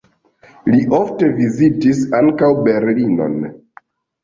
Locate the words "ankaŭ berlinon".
2.23-3.39